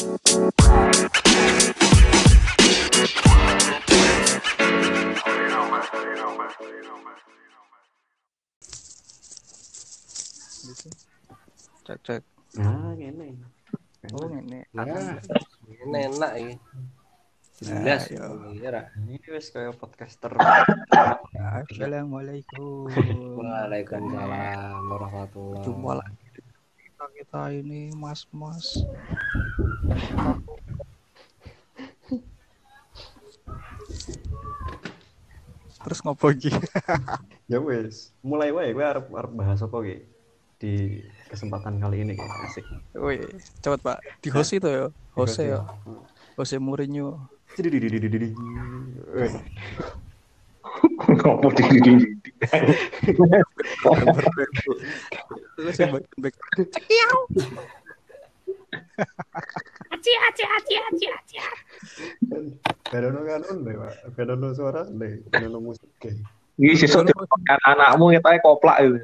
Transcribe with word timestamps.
Cek 0.00 0.08
cek. 12.00 12.24
Nah, 12.56 12.96
ngene. 12.96 13.36
Oh 14.16 14.24
ini. 14.24 14.64
Nah, 14.72 14.88
Ini 15.68 15.98
enak 16.08 16.32
ini. 16.40 16.56
Nah, 17.60 17.84
Jelas. 17.84 18.08
Ra. 18.72 18.88
ini 19.04 19.20
wis 19.28 19.52
kaya 19.52 19.68
podcaster. 19.76 20.32
Assalamualaikum. 21.36 22.88
Waalaikumsalam 23.36 24.80
warahmatullahi 24.80 25.60
Jumpa 25.60 25.92
lagi 26.00 26.19
kita, 27.20 27.52
ini 27.52 27.92
mas-mas. 27.92 28.80
Terus 35.80 35.98
ngopo 36.00 36.32
iki? 36.32 36.48
ya 37.52 37.60
wis, 37.60 38.16
mulai 38.24 38.48
wae 38.56 38.72
kowe 38.72 38.84
arep 38.84 39.06
arep 39.12 39.32
bahas 39.36 39.60
apa 39.60 39.76
ki 39.84 39.96
di 40.60 40.72
kesempatan 41.28 41.76
kali 41.76 42.08
ini 42.08 42.16
ki 42.16 42.24
asik. 42.48 42.64
Wih, 42.96 43.20
cepet 43.60 43.80
Pak. 43.84 44.00
Di 44.24 44.28
host 44.32 44.56
itu 44.56 44.68
ya. 44.68 44.88
Jose 45.12 45.44
ya. 45.44 45.60
Jose 46.40 46.56
Mourinho. 46.56 47.20
Ngopo 51.10 51.48
di 51.50 51.62
di 51.66 51.78
di. 51.82 51.94
Terus 55.58 55.76
yang 55.82 55.90
back 55.90 56.06
back. 56.22 56.34
Bedono 62.90 63.20
kan 63.26 63.42
onde, 63.50 63.72
Pak. 63.74 63.94
Bedono 64.14 64.54
suara 64.54 64.86
onde, 64.86 65.26
bedono 65.30 65.58
musik 65.58 65.90
ki. 65.98 66.14
Iki 66.60 66.86
sesuk 66.86 67.08
dipakai 67.08 67.58
anakmu 67.74 68.12
kita 68.14 68.38
koplak 68.44 68.78
itu. 68.84 68.98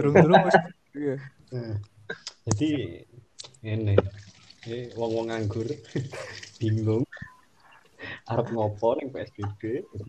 Wis. 0.00 0.56
Iya. 0.94 1.16
Jadi 2.46 2.70
ini 3.66 3.94
ini 4.66 4.78
wong-wong 4.94 5.32
nganggur 5.32 5.66
bingung 6.60 7.04
arep 8.26 8.46
ngopo 8.50 8.88
ning 8.96 9.08
PSBB 9.10 9.60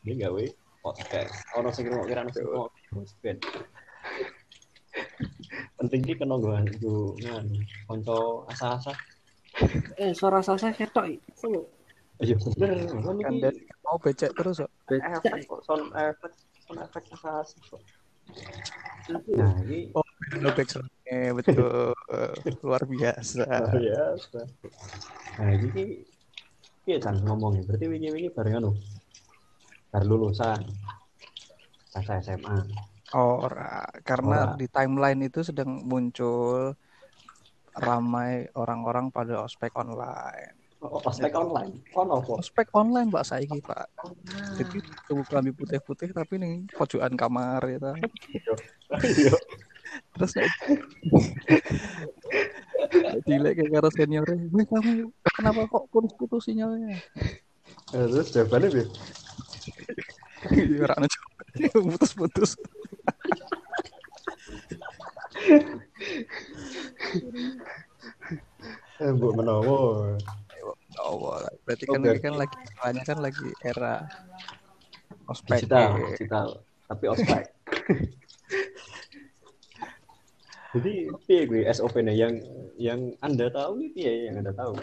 dia 0.02 0.16
gawe 0.26 0.46
podcast. 0.82 1.34
Ono 1.56 1.70
sing 1.70 1.86
ngrungokne 1.88 2.16
ono 2.20 2.32
sing 2.32 2.44
ngrungokne 2.44 2.80
ben 3.22 3.38
penting 5.78 6.02
ki 6.04 6.14
kena 6.16 6.36
nggo 6.36 6.52
nggo 6.54 6.96
nganu 7.18 7.58
kanca 7.88 8.16
asa-asa 8.52 8.94
Eh, 10.00 10.16
suara 10.16 10.40
saya 10.40 10.72
ketok. 10.72 11.12
iki. 11.12 11.20
Sing 11.36 11.52
ayo 12.24 12.36
bener. 12.56 12.88
Kan 12.88 13.16
mau 13.84 13.98
becek 14.00 14.32
terus 14.32 14.64
kok. 14.64 14.72
efek 14.88 15.44
kok 15.44 15.60
sound 15.68 15.92
effect 15.92 16.36
sound 16.64 16.80
effect 16.80 17.06
asa-asa 17.12 17.56
kok. 17.68 17.82
Nah 19.36 19.52
ini 19.68 19.92
Oh, 19.92 20.06
no 20.40 20.50
backsoundnya 20.56 21.36
betul. 21.36 21.92
Luar 22.64 22.84
biasa. 22.88 23.44
luar 23.44 23.76
biasa. 23.76 24.40
Nah 25.36 25.50
ini 25.52 26.08
iya 26.90 26.98
kan 26.98 27.16
ngomongnya 27.22 27.62
berarti 27.68 27.86
wingi-wingi 27.88 28.30
bareng 28.34 28.58
anu 28.62 28.72
baru 29.92 30.06
lulusan 30.16 30.60
masa 31.94 32.18
SMA 32.24 32.64
Oh, 33.12 33.44
ora. 33.44 33.84
karena 34.08 34.56
Ora. 34.56 34.56
di 34.56 34.72
timeline 34.72 35.28
itu 35.28 35.44
sedang 35.44 35.84
muncul 35.84 36.72
ramai 37.76 38.48
orang-orang 38.56 39.12
pada 39.12 39.44
ospek 39.44 39.76
online. 39.76 40.56
oh, 40.80 40.96
ospek 41.04 41.36
online 41.36 41.84
ono 41.92 42.24
apa 42.24 42.40
Ospek 42.40 42.72
online 42.72 43.12
Pak 43.12 43.28
saiki 43.28 43.60
Pak. 43.60 43.86
Jadi 44.56 44.80
tubuh 45.12 45.28
kelambi 45.28 45.52
putih-putih 45.52 46.16
tapi 46.16 46.40
nih 46.40 46.72
pojokan 46.72 47.20
kamar 47.20 47.60
ya 47.68 47.80
ta. 47.84 47.94
Iya 50.12 50.48
Terus 52.92 53.24
Dilek 53.28 53.54
kayak 53.58 53.72
karo 53.72 53.90
seniornya, 53.92 54.48
"Wih, 54.52 54.66
kamu 54.68 54.92
kenapa 55.36 55.62
kok 55.68 55.84
sinyalnya?" 56.40 56.96
Eh, 57.92 58.06
terus 58.08 58.28
jawabannya 58.32 58.70
bi 58.72 58.84
Ya 60.52 60.84
ora 60.84 60.94
ono 60.98 61.08
jawab. 61.08 61.32
putus-putus. 61.94 62.52
eh 69.02 69.12
bu 69.14 69.28
menowo 69.34 69.78
Oh, 71.02 71.34
berarti 71.66 71.88
kan 71.88 72.04
kan 72.22 72.36
lagi 72.38 72.56
eranya 72.78 73.04
kan 73.08 73.18
lagi 73.18 73.48
era 73.64 74.06
ospek. 75.26 75.64
digital 75.64 75.98
digital 76.14 76.48
tapi 76.86 77.06
ospek 77.10 77.44
jadi 80.72 80.92
piye 81.28 81.42
gue 81.48 81.62
SOP 81.72 82.00
nya 82.00 82.14
yang 82.16 82.34
yang 82.80 83.00
anda 83.20 83.52
tahu 83.52 83.76
nih 83.80 83.90
piye 83.92 84.12
yang 84.32 84.40
anda 84.40 84.54
tahu 84.56 84.74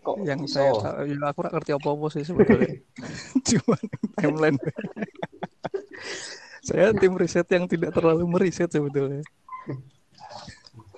kok 0.00 0.16
yang 0.24 0.40
iso? 0.44 0.56
saya 0.56 0.72
tahu, 0.80 1.12
ya 1.12 1.16
aku 1.28 1.38
nggak 1.44 1.54
ngerti 1.60 1.70
apa-apa 1.76 2.06
sih 2.08 2.24
sebetulnya. 2.24 2.72
Cuma 3.52 3.76
timeline. 4.16 4.56
saya 6.66 6.92
tim 6.96 7.12
riset 7.20 7.44
yang 7.52 7.68
tidak 7.68 7.92
terlalu 7.92 8.24
meriset 8.24 8.72
sebetulnya. 8.72 9.20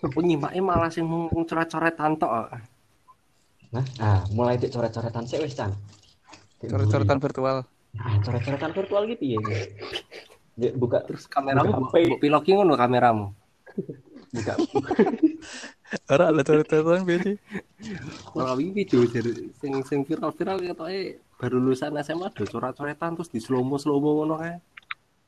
penyimaknya 0.03 0.63
malah 0.63 0.91
sing 0.91 1.07
mung 1.07 1.31
coret-coretan 1.31 2.15
tok. 2.19 2.59
nah 3.73 3.85
ah 4.03 4.21
mulai 4.35 4.59
di 4.59 4.67
coret-coretan 4.71 5.25
sih 5.27 5.39
wes 5.43 5.55
can 5.55 5.71
Coret-coretan 6.63 7.19
virtual. 7.19 7.67
nah, 7.95 8.15
coret-coretan 8.23 8.71
virtual 8.71 9.03
gitu 9.11 9.25
ya 9.35 10.71
buka 10.79 11.03
Terus 11.11 11.27
kameramu 11.27 11.75
Buka 11.75 11.91
HP. 11.91 11.95
mbok 12.07 12.19
piloki 12.23 12.51
ngono 12.55 12.75
kameramu. 12.79 13.27
buka 14.33 14.55
Ora 16.09 16.33
ada 16.33 16.41
coret-coretan 16.41 17.05
biasa. 17.05 17.37
Kalau 18.33 18.57
ini 18.57 18.73
video 18.81 19.05
dari 19.05 19.53
sing 19.61 19.73
sing 19.85 20.09
viral-viral 20.09 20.57
ketoke 20.59 21.01
baru 21.37 21.57
lulusan 21.61 21.93
SMA 22.01 22.33
do 22.33 22.49
coret-coretan 22.49 23.13
terus 23.13 23.29
di 23.29 23.41
slow-mo 23.77 23.77
ngono 24.17 24.41
kae. 24.41 24.57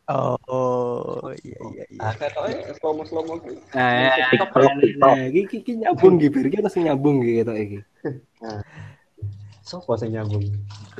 Oh, 0.04 1.32
iya 1.41 1.56
iya 1.72 1.84
iya. 1.88 2.00
ah 2.00 2.12
kayak 2.12 2.76
slow 2.76 2.93
mo 2.93 3.09
slow 3.09 3.25
mo 3.25 3.41
Eh, 3.72 4.12
TikTok, 4.37 4.53
TikTok. 4.76 5.16
iki 5.32 5.41
iki 5.41 5.56
iki 5.64 5.72
nyambung 5.81 6.20
iki, 6.20 6.28
iki 6.44 6.56
ono 6.60 6.69
sing 6.69 6.84
nyambung 6.84 7.25
iki 7.25 7.41
ketok 7.41 7.56
iki. 7.56 7.78
sopo 9.64 9.97
sing 9.97 10.12
nyambung 10.12 10.44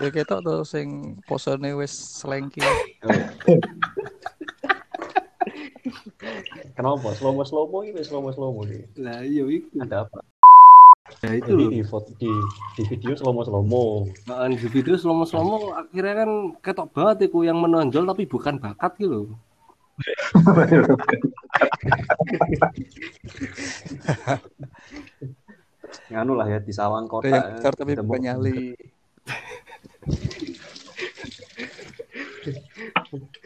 Ya 0.01 0.09
ketok 0.09 0.41
tuh 0.41 0.65
sing 0.65 1.21
posone 1.29 1.77
wis 1.77 1.93
selengki. 1.93 2.65
kenapa? 6.75 7.15
Slow 7.15 7.33
mo 7.35 7.45
slow 7.47 7.67
mo 7.71 7.83
ini 7.87 8.03
slow 8.03 8.21
mo 8.21 8.31
slow 8.35 8.51
mo 8.53 8.63
ini 8.67 8.83
Lah 8.99 9.23
iya 9.23 9.43
iki. 9.47 9.79
ada 9.81 10.07
apa? 10.07 10.21
Nah 11.25 11.33
itu 11.37 11.53
jadi 11.53 11.65
di 11.69 11.83
foto 11.85 12.11
di 12.17 12.31
di 12.77 12.83
video 12.89 13.15
slow 13.15 13.33
mo 13.33 13.45
slow 13.45 13.63
mo 13.63 14.09
Nah, 14.25 14.49
di 14.49 14.57
video 14.57 14.97
slomo-slomo 14.97 15.77
akhirnya 15.77 16.25
kan 16.25 16.31
ketok 16.65 16.89
banget 16.97 17.29
iku 17.29 17.45
yang 17.45 17.61
menonjol 17.61 18.09
tapi 18.09 18.25
bukan 18.25 18.57
bakat 18.59 18.97
gitu 18.99 19.37
nganu 26.11 26.35
lah 26.35 26.51
ya 26.51 26.59
di 26.59 26.75
sawang 26.75 27.07
kota 27.07 27.31
yang 27.31 27.55
besar 27.55 27.71
tapi 27.79 27.95
bukan 27.95 28.21
nyali. 28.27 28.75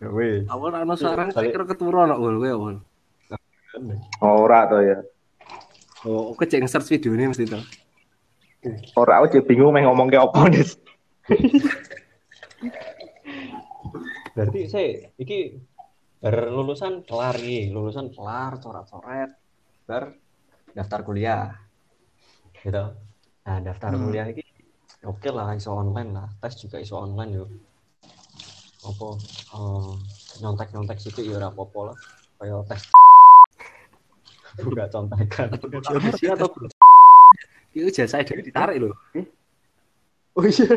weh. 0.00 0.48
Awal 0.48 0.72
ana 0.74 0.96
sarang 0.96 1.28
Balik. 1.30 1.52
kira 1.52 1.64
keturu 1.66 2.00
ana 2.00 2.16
ul 2.16 2.36
kowe 2.36 2.52
ul. 2.56 2.76
Ora 4.20 4.64
to 4.66 4.80
ya. 4.80 4.98
Oh, 6.02 6.32
oke 6.32 6.44
cek 6.44 6.64
search 6.64 6.88
video 6.90 7.12
ini 7.12 7.28
mesti 7.28 7.44
to. 7.44 7.60
Ora 8.96 9.20
aku 9.20 9.36
jadi 9.36 9.44
bingung 9.44 9.72
meh 9.72 9.84
ngomong 9.84 10.08
ke 10.08 10.16
opo. 10.16 10.40
Berarti 14.30 14.60
saya 14.66 15.10
iki 15.16 15.58
bar 16.20 16.48
lulusan 16.48 17.02
kelar 17.04 17.36
nih, 17.36 17.68
lulusan 17.68 18.12
kelar 18.12 18.56
coret-coret, 18.56 19.30
bar 19.84 20.14
daftar 20.72 21.00
kuliah. 21.02 21.52
Gitu. 22.56 22.84
Nah, 23.40 23.58
daftar 23.60 23.90
Hmm. 23.92 24.08
kuliah 24.08 24.26
iki 24.28 24.44
oke 25.02 25.28
lah 25.32 25.56
iso 25.56 25.72
online 25.72 26.10
lah, 26.12 26.28
tes 26.38 26.56
juga 26.56 26.76
iso 26.78 26.96
online 26.96 27.32
yuk. 27.34 27.48
Apa 28.80 29.06
eh, 29.56 29.92
nyontek-nyontek 30.40 30.98
situ 31.00 31.20
ya 31.26 31.36
ora 31.36 31.48
apa-apa 31.52 31.92
lah. 31.92 31.96
Kayak 32.40 32.64
tes 32.72 32.82
buka 34.64 34.86
contekan. 34.88 35.46
Atau 35.54 35.68
bro? 35.68 36.68
Itu 37.70 37.88
jasa 37.92 38.24
dari 38.24 38.42
ditarik 38.42 38.76
loh. 38.82 38.96
Oh 40.38 40.44
iya. 40.46 40.70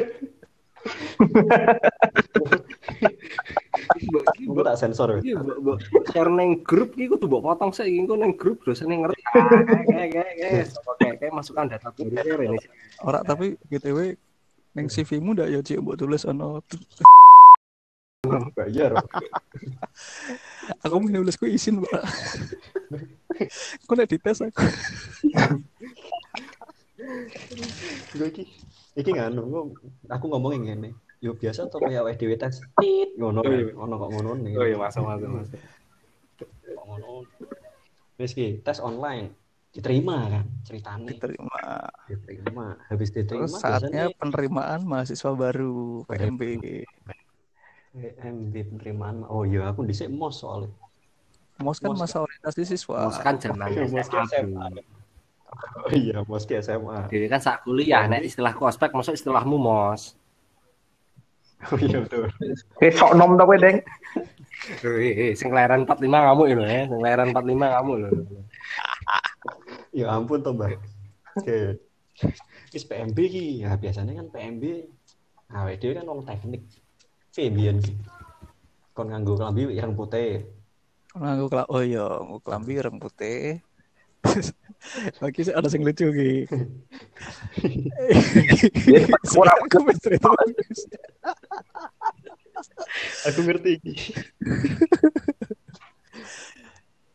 Iki 3.93 4.47
Gue 4.51 4.63
tak 4.63 4.77
sensor. 4.77 5.23
Iya, 5.23 5.39
mbok 5.39 5.57
mbok 5.63 6.05
share 6.11 6.31
neng 6.31 6.61
grup 6.61 6.93
iki 6.99 7.07
kudu 7.09 7.25
mbok 7.31 7.43
potong 7.53 7.71
sik 7.71 7.87
iki 7.87 8.03
engko 8.03 8.15
neng 8.19 8.35
grup 8.35 8.59
dosane 8.67 8.99
ngerti. 8.99 9.21
Kayak 9.89 10.09
kayak 10.11 10.33
kayak 10.37 10.67
kayak 10.99 11.15
kayak 11.23 11.33
masukkan 11.33 11.71
data 11.71 11.89
baru 11.95 12.43
ini. 12.43 12.59
Ora 13.01 13.23
tapi 13.23 13.55
BTW 13.71 14.13
ning 14.73 14.87
CV-mu 14.89 15.37
ndak 15.37 15.49
ya 15.53 15.59
Cik 15.61 15.79
mbok 15.81 15.97
tulis 16.01 16.25
ono 16.27 16.59
Bayar. 18.55 18.95
aku 20.83 20.95
mau 20.95 21.11
nulis 21.11 21.35
ku 21.35 21.43
izin, 21.43 21.83
Pak. 21.83 22.03
Kok 23.87 23.95
nek 23.99 24.07
dites 24.07 24.39
aku. 24.39 24.63
Gue 28.15 28.27
iki 28.31 28.43
iki 28.95 29.11
nganu 29.11 29.75
aku 30.07 30.25
ngomongin 30.31 30.63
ngene. 30.71 30.89
Yo 31.19 31.35
biasa 31.35 31.67
tuh 31.67 31.83
kayak 31.83 32.03
awake 32.07 32.19
dhewe 32.19 32.35
tes. 32.39 32.63
Tit, 32.79 33.15
ngono 33.19 33.43
Oh, 33.43 33.51
iya. 33.51 33.71
ngono 33.75 33.93
kok 33.95 34.09
ngono 34.11 34.29
nih. 34.39 34.53
Oh 34.55 34.65
iya 34.67 34.77
masuk 34.79 35.03
masuk 35.03 35.29
masuk. 35.33 35.59
Kok 36.79 36.83
ngono. 36.87 37.27
Wis 38.15 38.31
ki 38.31 38.63
tes 38.63 38.79
online 38.79 39.35
diterima 39.73 40.29
kan 40.29 40.45
ceritanya 40.63 41.09
Diterima. 41.09 41.59
diterima 42.05 42.65
habis 42.87 43.09
diterima 43.09 43.49
Terus 43.49 43.57
saatnya 43.57 44.05
biasanya 44.05 44.19
penerimaan 44.21 44.79
mahasiswa 44.85 45.31
baru 45.33 46.05
PMB. 46.07 46.41
PMB 47.93 48.53
penerimaan 48.73 49.21
oh 49.29 49.45
iya 49.45 49.69
aku 49.69 49.85
dhisik 49.85 50.09
mos 50.09 50.41
soalnya 50.41 50.73
Mos 51.61 51.77
kan 51.77 51.93
Mos. 51.93 52.01
masa 52.01 52.25
orientasi 52.25 52.65
siswa. 52.65 53.05
Mos 53.05 53.21
kan 53.21 53.37
zaman 53.37 53.69
Iya, 53.69 53.85
mos 53.93 54.09
ki 54.09 54.17
SMA. 54.25 54.65
oh 55.85 55.91
iya 55.93 56.17
mos 56.25 56.43
ki 56.49 56.53
SMA 56.59 56.97
Dewi 57.13 57.29
kan 57.29 57.37
sak 57.37 57.61
kuliah 57.61 58.09
nek 58.09 58.25
istilahku 58.25 58.65
ospek 58.65 58.89
masuk 58.89 59.13
istilahmu 59.13 59.61
mos. 59.61 60.17
oh 61.69 61.77
iya 61.77 62.01
betul 62.01 62.25
Eh 62.81 62.89
sok 62.89 63.13
nom 63.13 63.37
tau 63.37 63.45
kowe, 63.45 63.55
Deng. 63.55 63.77
Eh, 64.83 65.13
eh, 65.13 65.31
sing 65.37 65.53
kelahiran 65.53 65.85
45 65.85 66.09
kamu 66.09 66.41
itu 66.49 66.61
ya, 66.65 66.81
sing 66.89 66.97
kelahiran 66.97 67.29
45 67.31 67.75
kamu 67.77 67.91
loh. 68.01 68.11
ya 69.93 70.07
ampun 70.09 70.41
toh 70.41 70.57
mbak 70.57 70.81
oke 71.37 71.57
Wis 72.73 72.83
PMB 72.89 73.17
ki 73.29 73.45
ya 73.61 73.77
biasanya 73.77 74.17
kan 74.17 74.27
PMB 74.33 74.63
nah 75.53 75.69
dia 75.69 75.91
kan 75.93 76.05
wong 76.09 76.25
teknik 76.25 76.65
Fabian 77.33 77.81
ki 77.81 77.97
kon 78.93 79.09
nganggo 79.09 79.33
klambi 79.33 79.65
ireng 79.73 79.97
putih 79.97 80.45
Nganggo 81.17 81.45
kela 81.49 81.65
oh 81.69 81.81
iya, 81.85 82.05
nganggo 82.09 82.37
klambi 82.41 82.73
ireng 82.77 82.97
putih. 82.97 83.61
Lagi 85.21 85.45
sih 85.45 85.53
ada 85.53 85.69
sing 85.69 85.85
lucu 85.85 86.09
ki. 86.09 86.49
ora- 89.37 89.53
Aku 89.61 89.93
cerita 90.01 90.29
aku 93.29 93.39
ngerti 93.45 93.69
iki 93.77 93.93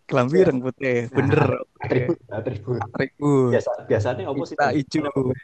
Klambi 0.09 0.37
ireng 0.47 0.63
putih, 0.63 1.11
bener. 1.11 1.59
atribut 1.83 2.19
atribut 2.33 2.79
Atribut. 2.81 3.51
biasa 3.55 3.71
biasanya 3.85 4.23
apa 4.31 4.43
sih 4.47 4.55
Kita 4.57 4.67
hijau. 4.73 5.35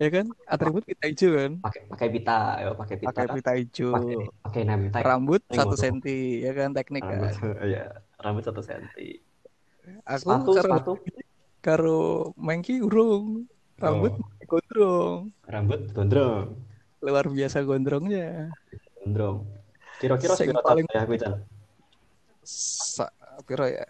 Ya 0.00 0.08
kan? 0.08 0.32
Atribut 0.48 0.80
kita 0.82 1.04
hijau 1.06 1.30
kan? 1.36 1.52
pakai 1.60 1.80
pakai 1.86 2.08
pita 2.08 2.38
ya 2.56 2.72
pakai 2.72 2.96
pita 2.96 3.08
Pakai 3.12 3.24
kan? 3.26 3.34
pita 3.36 3.52
hijau. 3.52 3.92
pakai 4.40 4.62
name 4.64 4.88
tag 4.88 5.04
Rambut 5.04 5.44
satu 5.46 5.76
senti, 5.76 6.40
ya 6.40 6.56
kan? 6.56 6.72
Teknik 6.72 7.04
kan. 7.04 7.20
rambut 7.20 7.36
ya 7.76 7.84
rambut 8.16 8.42
satu 8.42 8.64
senti 8.64 9.20
Aku 10.02 10.24
sepatu 10.24 10.50
karo 10.50 10.64
sepatu 10.64 10.92
karo 11.60 12.00
mengki 12.34 12.80
urung. 12.80 13.44
Rambut 13.76 14.12
Oh. 14.12 14.48
gondrong. 14.48 15.18
rambut 15.44 15.80
gondrong 15.90 16.56
Luar 17.00 17.28
biasa 17.28 17.60
gondrongnya. 17.60 18.56
gondrong 18.98 19.44
kira-kira 19.96 20.32
sepiro 20.32 20.60
paling- 20.60 20.88
ya 20.88 21.04
aku? 21.04 21.12
Sa 22.42 23.04
piro 23.44 23.68
ya? 23.68 23.84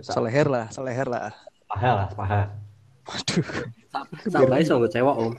Seleher 0.00 0.48
lah, 0.48 0.66
seleher 0.68 1.04
lah. 1.06 1.28
paha 1.66 1.90
lah 1.94 2.08
paha 2.10 2.40
Waduh. 3.04 3.68
Sampai 4.30 4.66
nggo 4.66 4.88
cewek 4.90 5.16
om. 5.16 5.32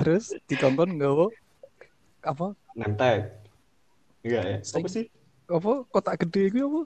Terus 0.00 0.34
ditonton 0.50 0.98
nggawa 0.98 1.30
apa? 2.24 2.56
name 2.74 2.96
tag 2.98 3.20
enggak 4.26 4.42
ya 4.42 4.56
apa 4.58 4.88
sih? 4.90 5.04
Apa? 5.46 5.84
Kotak 5.92 6.24
gede 6.26 6.50
itu 6.50 6.64
apa? 6.66 6.80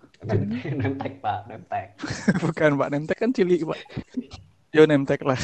tag 1.00 1.12
pak. 1.23 1.39
Tag 1.71 1.87
Bukan 2.43 2.71
Pak. 2.77 2.89
Nemtek 2.91 3.19
kan 3.19 3.31
cilik 3.31 3.62
Pak. 3.65 3.79
Yo 4.75 4.85
Nemtek 4.85 5.23
lah. 5.25 5.39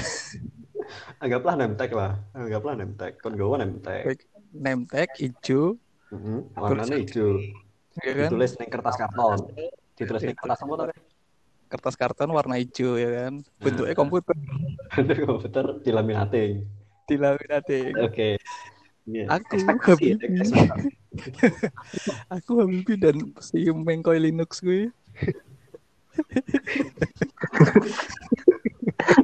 anggaplah 1.22 1.56
tag 1.78 1.90
lah. 1.94 2.20
Anggaplah 2.36 2.74
tag 2.98 3.16
kon 3.22 3.38
gawa 3.38 3.64
Baik. 3.64 4.26
Nemtek 4.54 5.10
hijau, 5.18 5.74
Heeh, 6.14 6.38
warnanya 6.54 6.94
hijau. 6.94 7.42
Ya 8.02 8.10
kan? 8.14 8.30
ditulis 8.30 8.52
neng 8.58 8.70
kertas 8.70 8.94
karton. 8.98 9.38
Ditulis 9.98 10.22
neng 10.22 10.38
kertas 10.38 10.60
apa 10.62 10.74
tadi 10.78 10.94
Kertas 11.74 11.98
karton 11.98 12.30
warna 12.30 12.54
hijau 12.62 12.94
ya 12.94 13.10
kan. 13.10 13.42
Bentuknya 13.58 13.98
komputer 13.98 14.38
ada 14.94 15.14
komputer 15.26 15.82
dilaminating 15.82 16.62
dilaminating. 17.10 17.92
oke 17.98 18.38
Iya, 19.04 19.28
Aku 19.36 19.60
ekspektasi 19.60 20.16
ya. 20.48 20.72
Aku 22.40 22.64
Habibie 22.64 22.96
dan 22.96 23.20
si 23.44 23.68
Mengkoy 23.68 24.16
Linux 24.16 24.64
gue. 24.64 24.88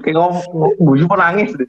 Kayak 0.04 0.20
ngomong 0.20 0.76
guyu 0.76 1.08
mau 1.08 1.16
nangis 1.16 1.56
deh. 1.56 1.64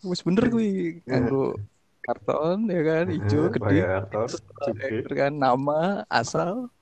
Wes 0.08 0.24
bener 0.24 0.48
gue 0.48 1.04
nganggo 1.04 1.60
karton 2.00 2.72
ya 2.72 2.80
kan 2.80 3.04
hijau 3.12 3.52
gede. 3.52 3.84
tos 4.08 4.40
Terus 4.40 5.04
ada 5.04 5.12
kan 5.12 5.32
nama, 5.36 6.08
asal, 6.08 6.72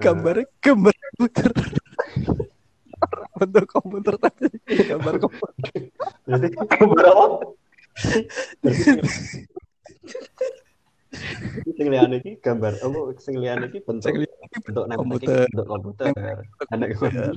gambarnya 0.00 0.44
gambar 0.62 0.94
komputer. 0.94 1.50
Bentuk 3.34 3.64
komputer 3.66 4.14
tapi 4.18 4.46
gambar 4.64 5.14
komputer. 5.18 5.72
jadi 6.26 6.46
Gambar 6.50 7.04
apa? 7.04 7.26
sing 11.78 11.86
liyane 11.94 12.18
iki 12.18 12.42
gambar 12.42 12.74
apa 12.82 12.98
sing 13.22 13.38
liyane 13.38 13.70
iki 13.70 13.78
bentuk 13.86 14.10
Sing 14.10 14.16
liyane 14.18 14.44
iki 14.50 14.58
bentuk 14.66 14.84
komputer. 14.90 15.46
bentuk 15.46 15.66
komputer 15.70 16.10
ada 16.74 16.84
komputer 16.90 17.34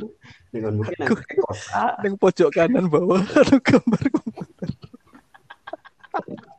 dengan 0.49 0.71
mungkin 0.81 0.97
kotak 1.45 1.93
Yang 2.01 2.15
pojok 2.17 2.49
kanan 2.57 2.85
bawah 2.89 3.21
ada 3.41 3.57
gambar 3.61 4.03
komputer. 4.09 4.69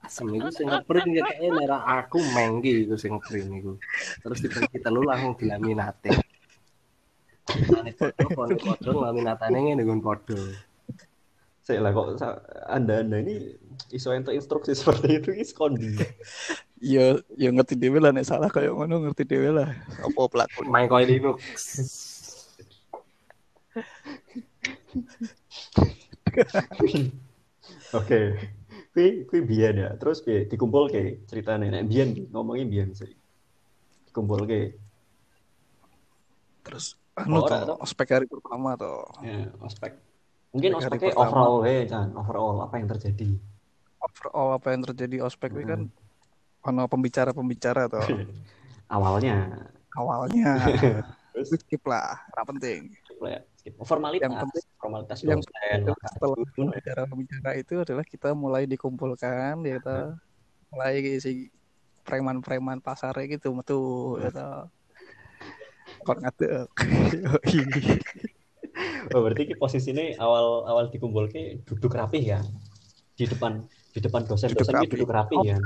Asem 0.08 0.24
iku 0.32 0.48
sing 0.48 0.72
ngeprint 0.72 1.08
ya 1.12 1.22
kayaknya 1.28 1.50
merah 1.52 1.82
aku 2.00 2.16
mengki 2.32 2.88
iku 2.88 2.96
sing 2.96 3.12
ngeprint 3.20 3.50
iku. 3.60 3.72
Terus 4.24 4.38
kita 4.40 4.58
kita 4.72 4.88
lu 4.88 5.04
langsung 5.04 5.36
dilaminate. 5.36 6.16
Ane 7.48 7.92
podo 8.32 9.04
laminatane 9.04 9.56
ngene 9.60 9.82
nggon 9.84 10.00
podo. 10.00 10.36
saya 11.68 11.84
lah 11.84 11.92
kok 11.92 12.16
sa- 12.16 12.40
anda 12.64 13.04
anda 13.04 13.20
ini 13.20 13.52
iso 13.92 14.08
ento 14.16 14.32
instruksi 14.32 14.72
seperti 14.80 15.20
itu 15.20 15.30
is 15.36 15.52
kondi 15.52 16.00
Ya, 16.80 17.20
ya 17.36 17.52
ngerti 17.52 17.76
dhewe 17.76 18.00
lah 18.00 18.08
nek 18.08 18.24
salah 18.24 18.48
kayak 18.48 18.72
ngono 18.72 19.04
ngerti 19.04 19.28
dhewe 19.28 19.50
lah. 19.52 19.68
Apa 20.00 20.30
pelaku? 20.32 20.64
Main 20.64 20.88
koin 20.88 21.04
Linux. 21.04 21.36
oke 27.94 28.20
kui 28.92 29.24
kui 29.24 29.40
biyen 29.42 29.76
ya. 29.78 29.90
Terus 29.96 30.20
piye 30.20 30.44
dikumpul 30.44 30.88
ke 30.88 31.22
ceritanya 31.26 31.68
nek 31.68 31.84
biyen 31.86 32.28
ngomongin 32.30 32.68
biyen 32.68 32.90
sih. 32.92 33.10
Dikumpul 34.10 34.44
ke 34.44 34.74
Terus 36.64 36.96
anu 37.16 37.40
Oh, 37.40 37.48
tuh, 37.48 37.76
ospek 37.80 38.08
hari 38.12 38.26
pertama 38.28 38.76
tuh. 38.76 39.02
ya 39.24 39.48
ospek. 39.64 39.92
Mungkin 40.48 40.80
Ospek 40.80 40.96
ospeknya 40.96 41.12
overall 41.16 41.56
ya 41.64 41.84
kan 41.88 42.08
overall 42.16 42.56
apa 42.64 42.74
yang 42.80 42.88
terjadi? 42.88 43.28
Overall 44.00 44.48
apa 44.56 44.66
yang 44.72 44.82
terjadi 44.84 45.16
ospek 45.24 45.50
ini 45.52 45.64
kan 45.66 45.80
ono 46.64 46.82
pembicara-pembicara 46.88 47.88
tuh 47.88 48.04
awalnya. 48.94 49.48
Awalnya. 49.96 50.52
terus? 51.34 51.54
Skip 51.54 51.82
lah, 51.86 52.18
ya, 53.26 53.40
skip. 53.58 53.74
formalitas 53.82 54.28
Yang 54.30 54.36
penting 54.46 54.64
formalitas 54.78 55.18
yang 55.26 55.40
penting 55.42 55.82
lah, 55.90 56.10
setelah 56.14 56.36
kan. 56.38 56.52
pembicara-pembicara 56.54 57.50
itu 57.58 57.74
adalah 57.82 58.04
kita 58.06 58.30
mulai 58.36 58.62
dikumpulkan 58.70 59.66
ya 59.66 59.82
kita 59.82 59.96
mulai 60.70 60.94
si 61.18 61.50
preman-preman 62.06 62.78
pasar 62.78 63.16
gitu 63.26 63.50
metu 63.52 63.80
ya 64.22 64.30
toh. 64.30 64.70
Kon 66.04 66.18
ngadeg. 66.22 66.68
Oh, 69.10 69.24
berarti 69.26 69.48
ki 69.50 69.54
posisinya 69.58 70.04
awal 70.22 70.62
awal 70.68 70.84
dikumpul 70.92 71.26
ke 71.32 71.58
duduk 71.66 71.98
rapih 71.98 72.22
ya 72.22 72.40
di 73.18 73.26
depan 73.26 73.64
di 73.90 73.98
depan 73.98 74.22
dosen 74.22 74.52
Duduk 74.54 74.62
dosen 74.62 74.74
ki 74.74 74.78
rapih. 74.78 74.90
duduk 74.94 75.10
rapih 75.10 75.38
ya 75.42 75.58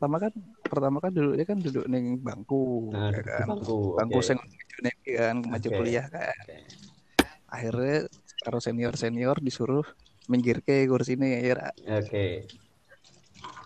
pertama 0.00 0.16
kan 0.16 0.32
pertama 0.64 0.96
kan 0.96 1.12
duduknya 1.12 1.44
kan 1.44 1.58
duduk 1.60 1.84
neng 1.84 2.24
bangku 2.24 2.88
nah 2.88 3.12
ya 3.12 3.20
kan 3.20 3.52
bangku 3.52 4.00
bangku 4.00 4.16
oke. 4.16 4.24
sing 4.24 4.40
nek 4.80 4.96
kan 5.04 5.36
maju 5.44 5.68
Oke. 5.68 5.76
kuliah 5.76 6.06
kan 6.08 6.32
Oke. 6.40 6.56
akhirnya 7.52 8.08
karo 8.40 8.64
senior 8.64 8.96
senior 8.96 9.36
disuruh 9.44 9.84
minggir 10.32 10.64
ke 10.64 10.88
kursi 10.88 11.20
ini 11.20 11.44
ya. 11.44 11.68
Oke. 12.00 12.48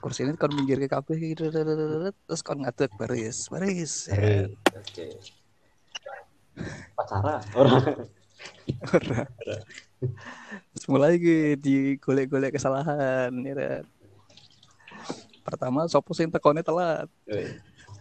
kursi 0.02 0.26
ini 0.26 0.34
kon 0.34 0.50
minggir 0.58 0.82
ke 0.82 0.90
kabeh 0.90 1.14
gitu 1.22 1.54
terus 1.54 2.42
kon 2.42 2.66
ngadeg 2.66 2.90
baris 2.98 3.46
baris 3.46 4.10
ya. 4.10 4.18
Baris. 4.18 4.50
Oke. 4.74 5.06
Pacara 6.98 7.38
orang. 7.54 8.10
Ora. 8.90 9.22
Terus 10.74 10.86
mulai 10.90 11.16
ke 11.16 11.54
di 11.56 11.96
golek-golek 12.02 12.58
kesalahan 12.58 13.30
ya 13.42 13.54
kan. 13.54 13.82
Pertama 15.44 15.84
sopo 15.86 16.16
sing 16.16 16.32
tekone 16.32 16.64
telat. 16.64 17.06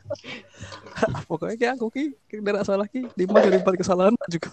Pokoknya 1.29 1.55
kayak 1.59 1.73
aku 1.79 1.87
ki 1.91 2.03
tidak 2.27 2.63
salah 2.63 2.87
ki 2.87 3.07
lima 3.15 3.39
dari 3.39 3.59
empat 3.59 3.75
kesalahan 3.75 4.15
juga. 4.33 4.51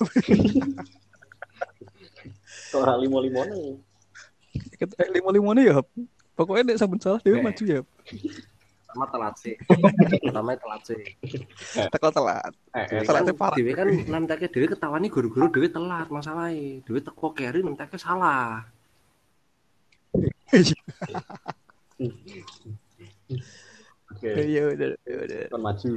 Orang 2.75 2.99
limo-limo 3.03 3.41
nih. 3.47 3.79
eh, 4.83 5.09
lima 5.11 5.31
lima 5.31 5.51
nih 5.59 5.65
ya. 5.71 5.79
Pokoknya 6.35 6.75
nek 6.75 6.79
saben 6.79 6.99
salah 7.03 7.21
dia 7.23 7.39
maju 7.39 7.63
ya. 7.67 7.81
Pertama 8.91 9.07
telat 9.07 9.35
sih. 9.39 9.55
Pertama 10.19 10.51
telat 10.59 10.83
sih. 10.83 10.99
Teko 11.95 12.09
telat. 12.11 12.51
Eh, 12.75 12.87
eh, 12.91 13.03
Telatnya 13.07 13.35
parah. 13.39 13.55
Dewe 13.55 13.71
kan 13.71 13.87
nemteke 13.87 14.51
dhewe 14.51 14.67
ketawani 14.67 15.07
guru-guru 15.07 15.47
dhewe 15.47 15.71
telat 15.71 16.11
masalahe. 16.11 16.83
Dhewe 16.83 16.99
teko 16.99 17.31
keri 17.31 17.63
nemteke 17.63 17.95
salah. 17.95 18.67
Oke. 24.11 24.31
Iya 24.33 24.63
udah 24.75 24.89
ya 25.05 25.17
udah 25.23 25.41
Kan 25.53 25.61
maju. 25.61 25.91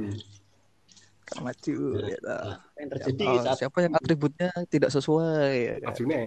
kan 1.24 1.40
maju 1.40 1.76
ya. 2.04 2.18
Nah, 2.20 2.60
yang 2.76 2.88
terjadi 2.92 3.24
Oh, 3.24 3.40
saat 3.40 3.56
siapa 3.64 3.78
yang 3.80 3.92
atributnya 3.96 4.52
tidak 4.68 4.92
sesuai 4.92 5.52
ya 5.56 5.74
kan? 5.80 5.96
Majune. 5.96 6.20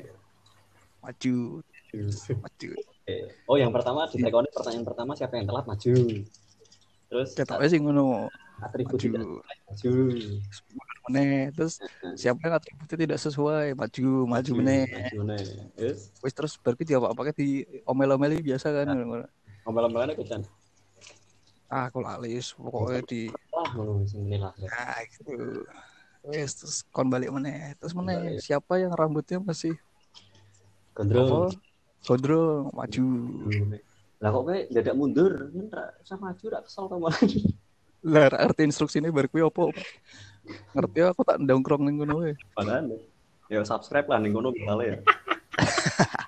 maju 0.98 1.36
maju 2.42 2.70
Oke. 2.74 3.16
Oh, 3.48 3.56
yang 3.56 3.72
pertama 3.72 4.10
di 4.10 4.20
tekoni 4.20 4.50
pertanyaan 4.52 4.84
pertama 4.84 5.12
siapa 5.16 5.38
yang 5.38 5.48
telat 5.48 5.64
maju. 5.64 5.94
Terus 7.08 7.30
ketoknya 7.38 7.68
sih 7.72 7.80
ngono 7.80 8.28
atribut 8.60 8.98
tidak 9.00 9.22
maju 9.22 9.40
maju. 9.70 9.92
meneh 11.08 11.54
terus 11.56 11.80
siapa 12.20 12.42
yang 12.44 12.56
atributnya 12.60 12.98
tidak 13.00 13.20
sesuai 13.22 13.78
maju 13.80 14.08
maju 14.28 14.52
meneh 14.60 14.84
Maju 14.92 15.18
meneh. 15.24 15.46
Terus 15.78 16.12
wis 16.20 16.34
terus 16.36 16.54
berarti 16.60 16.84
dia 16.84 16.98
apa 17.00 17.16
pakai 17.16 17.34
di 17.38 17.48
omel-omeli 17.88 18.42
biasa 18.44 18.74
kan 18.74 18.92
omel-omelannya 19.68 20.16
kucan. 20.16 20.42
ah 21.68 21.92
aku 21.92 22.00
lalis 22.00 22.56
pokoknya 22.56 23.04
di 23.04 23.22
ah 24.72 25.04
gitu 25.12 25.68
wis 26.24 26.52
terus 26.56 26.88
kon 26.96 27.12
balik 27.12 27.28
meneh 27.28 27.76
terus 27.76 27.92
meneh 27.92 28.40
siapa 28.40 28.80
yang 28.80 28.96
rambutnya 28.96 29.44
masih 29.44 29.76
Gondrong. 30.96 31.52
gondrong 32.08 32.72
maju 32.72 33.06
Lah 34.18 34.34
kok 34.34 34.44
kayak 34.50 34.66
dadak 34.74 34.96
mundur, 34.98 35.30
kan 35.70 35.70
sama 36.02 36.34
maju 36.34 36.46
ra 36.50 36.60
kesel 36.66 36.90
sama 36.90 37.14
lagi. 37.14 37.54
lah 38.02 38.34
arti 38.34 38.66
instruksi 38.66 38.98
ini 38.98 39.14
baru 39.14 39.30
kuwi 39.30 39.46
Pak? 39.46 39.70
ngerti 40.74 41.00
aku 41.06 41.22
tak 41.22 41.38
ndongkrong 41.38 41.84
ning 41.86 42.00
ngono 42.02 42.24
wae 42.26 42.34
Padahal 42.56 42.98
ya 43.52 43.62
subscribe 43.62 44.08
lah 44.10 44.18
ning 44.18 44.32
ngono 44.34 44.50
ya. 44.82 44.98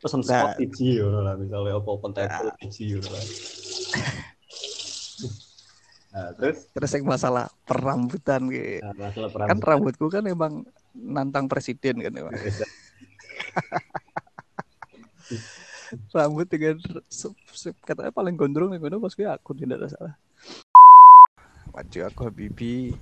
Pesen 0.00 0.22
spot 0.24 0.56
Nah. 0.56 0.56
biji 0.56 0.98
ngono 1.00 1.20
lah 1.20 1.34
misalnya 1.36 1.76
apa 1.76 1.88
open 1.88 2.12
table 2.16 2.50
biji 2.60 2.84
ngono 2.96 3.08
lah. 3.12 3.24
Nah, 6.14 6.30
terus 6.38 6.70
terus 6.70 6.94
yang 6.94 7.10
masalah 7.10 7.50
perambutan 7.66 8.46
gitu 8.46 8.86
nah, 8.86 8.94
masalah 8.94 9.34
perang 9.34 9.50
kan 9.50 9.58
rambutku 9.58 10.06
kan 10.06 10.22
emang 10.30 10.62
nantang 10.94 11.50
presiden 11.50 11.98
kan 11.98 12.14
emang. 12.14 12.30
rambut 16.14 16.46
dengan 16.46 16.78
katanya 17.82 18.14
paling 18.14 18.38
gondrong 18.38 18.70
yang 18.78 18.86
ngono 18.86 19.02
pas 19.02 19.10
gue 19.10 19.26
aku 19.26 19.58
tidak 19.58 19.82
ada 19.82 19.90
salah 19.90 20.14
maju 21.74 21.98
aku 22.06 22.20
Habibi 22.30 22.94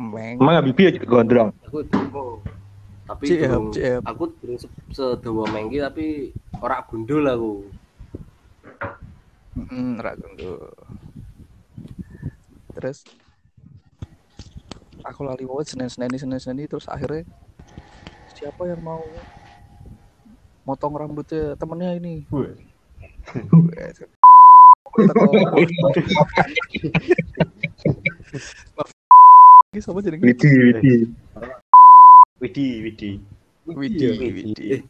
Meng 0.00 0.40
Emang 0.40 0.56
Habibie 0.56 0.88
aja 0.88 1.04
gondrong. 1.04 1.52
Aku 1.68 1.84
tunggu. 1.84 2.40
Tapi 3.10 3.26
durung- 3.42 3.74
aku 4.06 4.22
durung 4.38 4.58
se- 4.62 4.70
sedawa 4.94 5.50
mengki 5.50 5.82
tapi 5.82 6.30
ora 6.62 6.78
gundul 6.86 7.26
aku. 7.26 7.54
Mm, 9.58 9.98
ra 9.98 10.14
gondrong. 10.14 10.70
terus 12.70 13.02
aku 15.02 15.26
lali 15.26 15.42
Senin 15.66 15.90
Senin 15.90 16.38
Senin 16.38 16.70
terus 16.70 16.86
akhirnya 16.86 17.26
siapa 18.38 18.62
yang 18.70 18.78
mau 18.78 19.02
motong 20.62 20.94
rambutnya? 20.94 21.58
Temennya 21.58 21.98
ini. 21.98 22.24
Sama 29.82 29.98
jadi 30.06 30.16
Widi, 30.18 30.50
Widi. 30.50 30.94
Widi, 32.40 32.80
Widi. 32.80 33.10
Widi, 33.68 34.06
Widi. 34.16 34.64
Eh, 34.72 34.80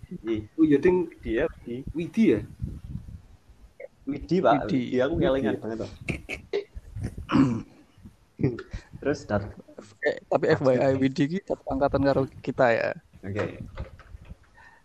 oh 0.54 0.62
iya 0.62 0.78
ding 0.78 1.10
Dia 1.18 1.50
Widi. 1.66 1.82
Widi 1.90 2.24
ya? 2.30 2.40
Widi, 4.06 4.36
Pak. 4.38 4.70
Widi. 4.70 4.78
Widi 4.86 4.98
aku 5.02 5.14
ngelingan 5.18 5.58
banget 5.58 5.78
tuh. 5.82 5.90
Terus 9.02 9.20
dat. 9.26 9.42
Eh, 10.06 10.22
tapi 10.30 10.46
FYI 10.54 10.94
Widi 10.94 11.24
ki 11.26 11.38
satu 11.42 11.66
angkatan 11.66 12.02
karo 12.06 12.22
kita 12.38 12.70
ya. 12.70 12.90
Oke. 13.26 13.66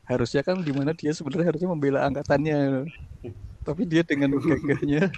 Harusnya 0.09 0.41
kan 0.41 0.57
di 0.65 0.73
mana 0.73 0.97
dia 0.97 1.13
sebenarnya 1.13 1.53
harusnya 1.53 1.69
membela 1.69 2.01
angkatannya. 2.09 2.89
Tapi 3.61 3.81
dia 3.85 4.01
dengan 4.01 4.33
gagahnya 4.41 5.13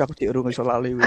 aku 0.00 0.16
cek 0.16 0.32
urung 0.32 0.48
iso 0.48 0.64
lali 0.64 0.96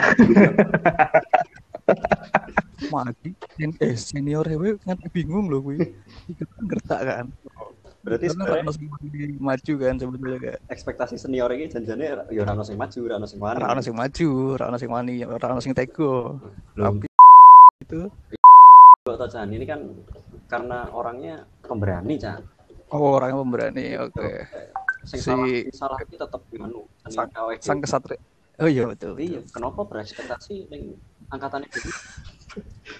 Mati 2.94 3.30
sen- 3.58 3.78
eh 3.82 3.96
senior 3.98 4.46
hewe 4.46 4.78
nganti 4.86 5.08
bingung 5.10 5.50
loh 5.50 5.66
kuwi. 5.66 5.82
Iki 6.30 6.44
kan 6.46 6.64
gertak 6.70 7.02
kan. 7.02 7.26
Berarti 8.04 8.26
sebenarnya 8.30 8.68
maju 9.40 9.74
kan 9.80 9.96
sebetulnya 9.96 10.40
kan. 10.44 10.60
ekspektasi 10.70 11.16
senior 11.16 11.50
ini 11.56 11.72
janjane 11.72 12.04
ya 12.30 12.42
ora 12.44 12.52
ono 12.54 12.62
sing 12.62 12.76
maju, 12.78 13.00
ora 13.02 13.16
ono 13.18 13.26
sing 13.26 13.40
wani. 13.40 13.58
Rano 13.58 13.82
sing 13.82 13.96
maju, 13.96 14.30
Rano 14.60 14.78
sing 14.78 14.90
wani, 14.92 15.16
Rano 15.24 15.62
sing 15.64 15.74
tego. 15.74 16.38
Tapi 16.76 17.08
itu 17.82 18.02
toh, 19.04 19.28
Chan. 19.28 19.48
Ini 19.50 19.66
kan 19.66 19.80
karena 20.52 20.92
orangnya 20.92 21.48
pemberani, 21.64 22.20
Chan. 22.20 22.44
oh 22.94 23.18
orang 23.18 23.34
yang 23.34 23.42
pemberani. 23.48 23.86
Oke. 23.98 24.46
Sing 25.08 25.20
Si- 25.20 25.28
salah 25.28 25.48
salah 25.74 25.98
itu 26.04 26.16
tetep 26.20 26.42
anu, 26.60 26.86
Sang-. 27.10 27.32
Sang 27.60 27.80
kesatria. 27.82 28.20
Oh 28.62 28.70
iya 28.70 28.86
betul. 28.86 29.18
Iya, 29.18 29.42
kenapa 29.50 29.82
berekspektasi 29.82 30.70
ning 30.70 30.94
angkatannya 31.34 31.66
gitu? 31.74 31.90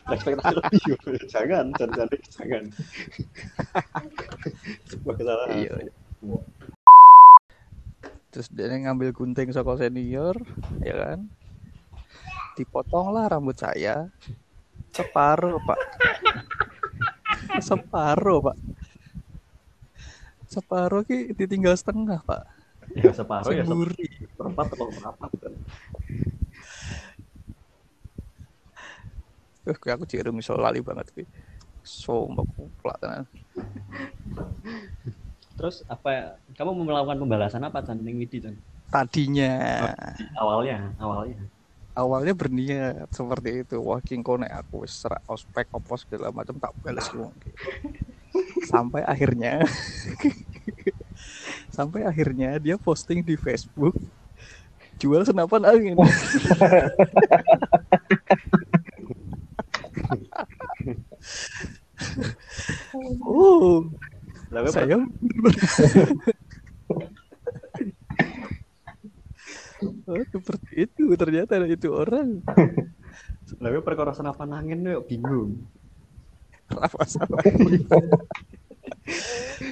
Berekspektasi 0.08 0.54
lebih. 0.56 0.82
jangan, 1.30 1.66
jangan, 1.78 1.94
jangan, 1.96 2.20
jangan. 2.34 2.64
Sebuah 4.90 5.16
kesalahan. 5.18 5.56
Iya. 5.58 5.74
Terus 8.34 8.48
dia 8.50 8.74
ngambil 8.74 9.14
gunting 9.14 9.54
saka 9.54 9.78
senior, 9.78 10.34
ya 10.82 10.96
kan? 10.98 11.20
Dipotong 12.58 13.14
lah 13.14 13.30
rambut 13.30 13.58
saya. 13.58 14.10
Separuh, 14.94 15.62
Pak. 15.62 15.80
Separuh, 17.62 18.40
Pak. 18.42 18.58
Separuh 20.50 21.02
ki 21.06 21.34
ditinggal 21.34 21.74
setengah, 21.74 22.22
Pak. 22.26 22.64
Ya 22.94 23.10
separuh 23.16 23.56
ya 23.56 23.64
Semburi. 23.64 24.06
seperempat 24.28 24.68
atau 24.76 24.92
seperempat 24.92 25.32
kan. 25.40 25.54
Eh, 29.64 29.76
kayak 29.80 30.02
aku 30.02 30.06
cirum 30.06 30.36
iso 30.40 30.56
lali 30.60 30.84
banget 30.84 31.08
kuwi. 31.16 31.26
Sumpah 31.84 32.44
kuplak 32.56 32.98
tenan. 33.00 33.24
Terus 35.56 35.84
apa 35.88 36.10
ya? 36.12 36.26
Kamu 36.56 36.76
mau 36.76 36.86
melakukan 36.88 37.20
pembalasan 37.20 37.64
apa 37.64 37.84
Chan 37.84 38.00
ning 38.00 38.20
Widi 38.20 38.44
Chan? 38.44 38.56
Tadinya 38.92 39.52
Awalnya, 40.38 40.94
awalnya. 41.02 41.42
awalnya 41.94 42.34
berniat 42.34 43.06
seperti 43.10 43.62
itu 43.62 43.78
wah 43.78 44.02
kingko 44.02 44.42
nek 44.42 44.66
aku 44.66 44.82
wis 44.82 44.98
serak 44.98 45.22
ospek 45.30 45.70
opo 45.70 45.94
segala 45.94 46.34
macam 46.34 46.58
tak 46.58 46.74
balas 46.82 47.06
wong 47.14 47.30
iki. 47.38 47.54
sampai 48.66 49.06
akhirnya 49.06 49.62
sampai 51.78 52.02
akhirnya 52.06 52.58
dia 52.58 52.82
posting 52.82 53.22
di 53.22 53.38
Facebook 53.38 53.94
jual 54.98 55.22
senapan 55.22 55.70
angin 55.70 55.98
oh 63.44 63.84
Lalu 64.54 64.70
saya 64.70 64.98
oh, 70.08 70.24
seperti 70.30 70.72
itu 70.88 71.04
ternyata 71.20 71.58
itu 71.66 71.90
orang 71.90 72.40
Lalu 73.62 73.80
perkara 73.86 74.16
senapan 74.16 74.50
angin 74.56 74.82
yo 74.82 75.04
bingung. 75.06 75.62
Apa 76.74 77.06
salah? 77.06 77.44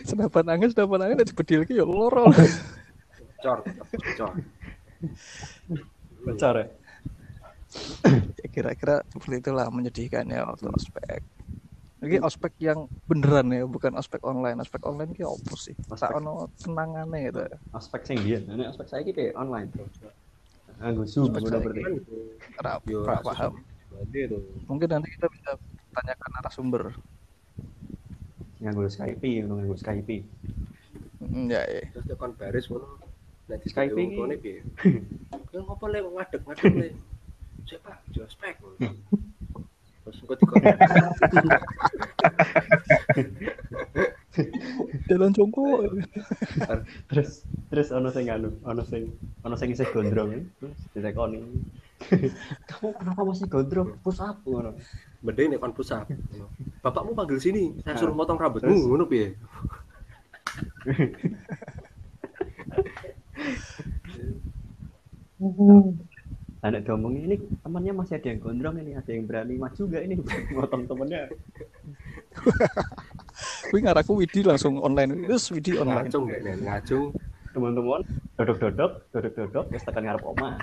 senapan 0.06 0.46
angin, 0.54 0.70
senapan 0.70 1.02
angin 1.08 1.24
ada 1.24 1.34
bedil 1.34 1.66
ki 1.66 1.80
ya 1.82 1.86
loro. 1.88 2.30
Cor, 3.42 3.60
cor. 4.20 4.32
Bocor 6.22 6.56
ya. 6.62 6.68
Ya, 8.38 8.48
Kira-kira 8.52 9.02
seperti 9.10 9.42
itulah 9.42 9.66
menyedihkan 9.72 10.30
ya 10.30 10.46
waktu 10.46 10.70
ospek. 10.70 11.24
Ini 12.02 12.18
ospek 12.18 12.58
yang 12.58 12.90
beneran 13.06 13.54
ya, 13.54 13.62
bukan 13.70 13.94
ospek 13.94 14.26
online. 14.26 14.58
Ospek 14.58 14.82
online 14.90 15.14
ki 15.14 15.22
opo 15.22 15.54
sih? 15.54 15.78
Tak 15.86 16.18
ono 16.18 16.50
senangane 16.58 17.30
gitu. 17.30 17.46
Aspek 17.78 18.02
sing 18.10 18.18
biyen, 18.26 18.50
ini 18.50 18.66
aspek 18.66 18.90
saya 18.90 19.06
iki 19.06 19.14
piye? 19.14 19.30
online, 19.38 19.70
Bro. 19.70 19.86
Nganggo 20.82 21.06
Zoom 21.06 21.38
udah 21.38 21.62
berarti. 21.62 22.02
Ora 22.58 22.74
Yo, 22.90 23.06
ora 23.06 23.22
paham. 23.22 23.62
Itu. 24.10 24.42
Mungkin 24.66 24.90
nanti 24.90 25.14
kita 25.14 25.30
bisa 25.30 25.50
tanyakan 25.94 26.30
narasumber. 26.42 26.84
Nganggo 28.58 28.82
Skype, 28.90 29.30
ngono 29.46 29.54
nganggo 29.62 29.78
Skype. 29.78 30.18
Mm, 31.22 31.54
Ya, 31.54 31.62
ya. 31.70 31.86
Terus 31.94 32.18
kon 32.18 32.34
baris 32.34 32.66
ngono. 32.66 32.98
Nek 33.46 33.62
Skype 33.62 33.94
Skype 33.94 34.02
iki. 34.02 34.18
ngono 34.18 34.36
piye? 34.42 34.60
Ya 35.54 35.60
ngopo 35.60 35.86
le 35.92 36.00
ngadeg 36.02 36.42
ngadeg 36.48 36.74
le. 36.80 36.88
Cek 37.68 37.80
Pak, 37.86 37.98
jo 38.16 38.24
Jalan 45.12 45.36
jongkok. 45.36 45.92
Terus 47.12 47.44
terus 47.68 47.88
ono 47.92 48.08
sing 48.16 48.32
anu, 48.32 48.56
ono 48.64 48.80
sing 48.88 49.12
ono 49.44 49.56
sing 49.60 49.76
isih 49.76 49.88
gondrong 49.92 50.48
terus 50.60 50.80
ditekoni. 50.96 51.44
Kamu 52.70 52.96
kenapa 52.96 53.22
masih 53.28 53.48
gondrong? 53.52 54.00
Push 54.00 54.24
up 54.24 54.40
ngono. 54.48 54.72
Mending 55.22 55.56
nek 55.56 55.60
kon 55.60 55.76
push 55.76 55.92
up. 55.92 56.08
Bapakmu 56.82 57.14
panggil 57.14 57.38
sini, 57.38 57.76
saya 57.84 58.00
suruh 58.00 58.16
Nah, 58.16 58.24
potong 58.24 58.40
rambutmu 58.40 58.76
ngono 58.88 59.06
piye? 59.06 59.36
Nah, 65.42 65.82
nek 66.70 66.86
diomongin 66.86 67.26
ini 67.26 67.38
temannya 67.66 67.94
masih 67.98 68.22
ada 68.22 68.28
yang 68.30 68.38
gondrong 68.38 68.78
ini, 68.78 68.94
ada 68.94 69.10
yang 69.10 69.26
berani 69.26 69.58
maju 69.58 69.82
gak 69.82 70.04
ini 70.06 70.16
motong 70.54 70.86
temennya. 70.86 71.26
Kuwi 73.74 73.82
ngaraku 73.82 74.22
Widi 74.22 74.46
langsung 74.46 74.78
online. 74.78 75.26
Terus 75.26 75.50
Widi 75.50 75.82
online. 75.82 76.06
Ngacung 76.06 76.26
ngacung. 76.62 77.08
Teman-teman, 77.52 78.00
dodok-dodok, 78.40 79.12
dodok-dodok, 79.12 79.66
wis 79.76 79.84
tekan 79.84 80.08
ngarep 80.08 80.24
oma. 80.24 80.56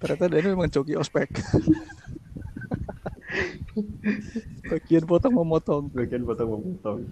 Ternyata 0.00 0.24
dia 0.32 0.40
ini 0.40 0.48
memang 0.56 0.72
joki 0.72 0.96
ospek. 0.96 1.28
Bagian 4.72 5.04
potong 5.04 5.36
memotong. 5.36 5.92
Bagian 5.92 6.24
potong-potong. 6.24 7.04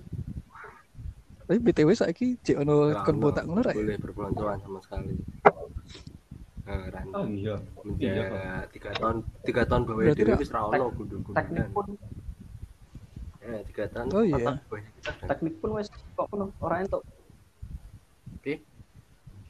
Tapi 1.47 1.59
BTW 1.63 1.95
saiki 1.95 2.41
cek 2.43 2.59
ono 2.67 2.91
kon 3.07 3.23
botak 3.23 3.47
ngono? 3.47 3.63
Boleh 3.63 4.01
berpeloncoan 4.03 4.59
sama 4.65 4.79
sekali. 4.83 5.15
Nah, 6.67 6.91
Ran. 6.91 7.07
Oh 7.15 7.25
iya. 7.25 7.55
Menjak 7.81 8.27
tiga 8.75 8.91
tahun 8.93 9.17
tiga 9.41 9.63
tahun 9.65 9.83
bawa 9.87 9.99
Berarti 10.03 10.19
diri 10.19 10.35
ra 10.47 10.61
ono 10.67 10.87
gundu-gundukan. 10.91 11.39
Teknik 11.39 11.67
pun 11.71 11.87
Eh, 13.41 13.63
tiga 13.71 13.85
tahun. 13.87 14.07
Oh, 14.11 14.25
iya. 14.27 14.59
teknik 15.23 15.55
pun 15.63 15.71
wis 15.79 15.87
kok 15.87 16.27
ngono, 16.27 16.51
ora 16.59 16.83
entuk. 16.83 17.07
Oke. 18.35 18.55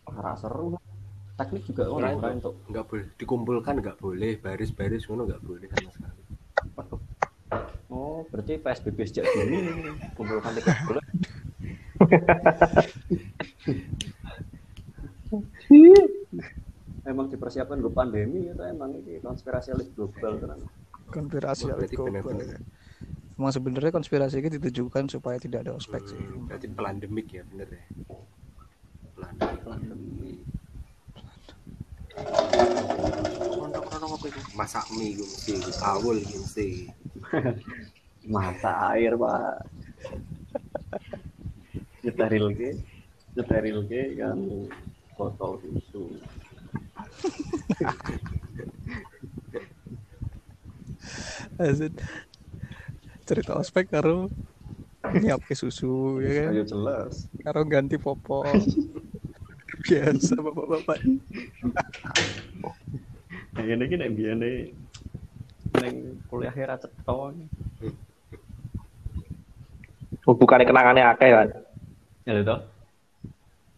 Ora 0.04 0.36
seru. 0.36 0.76
Teknik 1.34 1.64
juga 1.64 1.88
ngono, 1.88 1.96
Ora 1.96 2.08
ora 2.12 2.28
entuk. 2.30 2.52
entuk. 2.52 2.54
nggak 2.68 2.84
boleh 2.84 3.06
dikumpulkan 3.16 3.74
nggak 3.80 3.96
boleh 3.96 4.32
baris-baris 4.36 5.04
ngono 5.04 5.24
nggak 5.24 5.40
boleh 5.40 5.68
sama 5.72 5.88
sekali 5.90 6.22
Waduh. 6.76 7.00
Oh, 7.88 8.20
berarti 8.28 8.60
PSBB 8.60 8.98
sejak 9.02 9.24
dini 9.26 9.56
kumpulkan 10.12 10.52
tiga 10.52 10.72
bulan. 10.84 11.04
Emang 17.46 17.54
dipersiapkan 17.54 17.78
gue 17.78 17.94
pandemi 17.94 18.40
itu 18.50 18.58
emang 18.66 18.90
ini 18.90 19.22
konspirasi 19.22 19.70
elit 19.70 19.94
global 19.94 20.34
kan. 20.42 20.58
konspirasi 21.14 21.70
Berarti 21.70 21.94
global. 21.94 22.18
benar-benar. 22.18 22.58
Emang 23.38 23.52
sebenarnya 23.54 23.92
konspirasi 23.94 24.42
ini 24.42 24.50
ditujukan 24.58 25.06
supaya 25.06 25.38
tidak 25.38 25.62
ada 25.62 25.78
ospek 25.78 26.02
sih. 26.10 26.18
Hmm, 26.18 26.50
berarti 26.50 26.66
pelandemik 26.74 27.30
ya 27.30 27.46
bener 27.46 27.70
ya 27.70 27.84
pelandemik 29.14 29.62
Pandemi. 29.62 30.34
Rono-rono 33.46 34.06
apa 34.18 34.26
itu 34.26 34.40
masak 34.58 34.86
mie 34.98 35.14
gue 35.14 35.22
mesti 35.30 35.54
kawul 35.78 36.18
iki 36.18 36.36
mesti 36.42 36.68
Mata 38.34 38.90
air 38.90 39.14
pak. 39.14 39.70
Nyeteril 42.02 42.50
ke, 42.58 42.74
nyeteril 43.38 43.86
ke 43.86 44.18
kan 44.18 44.38
botol 45.14 45.62
susu. 45.62 46.10
Asik. 51.56 51.94
Cerita 53.26 53.58
ospek 53.58 53.90
karo 53.90 54.30
nyiap 55.02 55.42
ke 55.46 55.54
susu 55.58 56.22
ya 56.22 56.46
kan. 56.46 56.50
Ayo 56.54 56.64
jelas. 56.66 57.26
Karo 57.42 57.66
ganti 57.66 57.98
popok. 57.98 58.46
Biasa 59.86 60.34
bapak-bapak. 60.38 60.98
Nah, 63.56 63.62
ini 63.62 63.84
kan 63.86 64.02
yang 64.02 64.14
biasa 64.14 64.48
neng 65.78 65.96
kuliah 66.26 66.54
era 66.54 66.74
cetok. 66.78 67.34
Bukannya 70.26 70.66
kenangannya 70.66 71.04
akeh 71.06 71.30
kan. 71.30 71.48
Ya 72.26 72.42
lho 72.42 72.75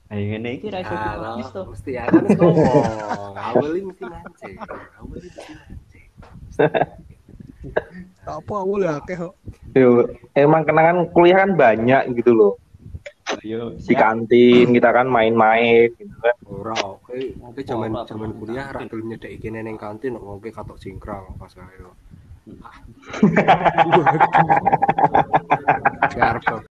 toh. 0.09 0.17
Nah, 0.17 0.17
ini 0.19 0.51
iki 0.57 0.69
ra 0.73 0.81
iso 0.81 0.95
dipropis 0.97 1.49
toh. 1.53 1.65
mesti 1.69 1.91
ya 1.93 2.03
kan 2.09 2.25
ngomong 2.41 3.37
awal 3.37 3.71
ini 3.77 3.85
mesti 3.93 4.05
mancing 4.09 4.55
awal 4.97 5.17
ini 5.21 5.29
mesti 5.29 5.53
mancing 5.53 6.05
Apa 8.29 8.55
awal 8.61 8.81
ya 8.85 9.01
akeh 9.01 9.17
kok. 9.17 9.35
Yo, 9.73 10.05
emang 10.33 10.65
kenangan 10.65 11.09
kuliah 11.13 11.45
kan 11.45 11.57
banyak 11.57 12.03
gitu 12.17 12.33
loh. 12.37 12.53
Ayo, 13.45 13.77
Di 13.77 13.93
kantin 13.93 14.73
kita 14.73 14.89
kan 14.89 15.05
main-main 15.09 15.93
gitu 15.93 16.13
kan. 16.25 16.33
ora 16.49 16.75
oke 16.81 17.37
oke 17.45 17.61
zaman 17.61 17.93
zaman 18.09 18.33
kuliah 18.41 18.73
ra 18.73 18.89
gelem 18.89 19.13
nyedek 19.13 19.37
iki 19.37 19.53
neng 19.53 19.77
kantin 19.77 20.17
kok 20.17 20.25
oke 20.25 20.49
katok 20.49 20.81
cingkrang 20.81 21.37
pas 21.37 21.53
ayo 21.53 21.93
Siar 26.09 26.41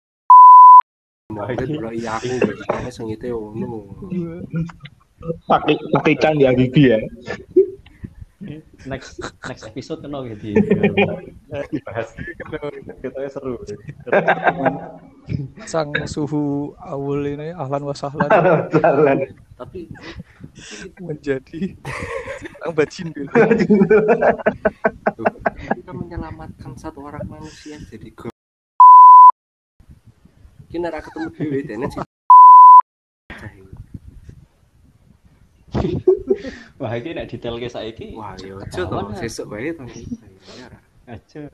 Dulu 1.53 1.89
iya 1.93 2.17
aku 2.17 2.41
kayaknya 2.41 2.91
sengite 2.91 3.29
ono. 3.29 3.93
Pakai 5.49 5.77
pakai 5.93 6.15
can 6.21 6.37
di 6.41 6.49
gigi 6.57 6.93
ya. 6.93 7.01
next 8.85 9.17
next 9.49 9.65
episode 9.65 10.05
kena 10.05 10.21
gitu. 10.29 10.53
Bahas 11.89 12.13
kita 13.01 13.29
seru. 13.33 13.57
Sang 15.65 15.89
suhu 16.05 16.77
awal 16.77 17.25
ini 17.25 17.57
ahlan 17.57 17.89
wasahlan 17.89 18.29
Jalan. 18.69 19.33
Tapi 19.57 19.89
menjadi 21.01 21.73
sang 22.61 22.75
bajindir. 22.77 23.25
tuh, 25.15 25.27
kita 25.81 25.93
menyelamatkan 25.95 26.77
satu 26.77 27.09
orang 27.09 27.25
manusia 27.25 27.81
jadi 27.89 28.13
Kita 30.75 30.91
ora 30.91 30.99
ketemu 30.99 31.29
dhewe 31.39 31.59
dene 31.63 31.87
sih. 31.87 32.03
Wah, 36.83 36.93
ini 36.99 37.15
nek 37.15 37.31
detail 37.31 37.63
ke 37.63 37.71
saiki. 37.71 38.19
Wah, 38.19 38.35
yo 38.43 38.59
aja 38.59 38.83
to, 38.83 38.99
sesuk 39.23 39.55
wae 39.55 39.71
to. 39.71 39.87
Ya, 39.87 40.67
aja. 41.15 41.47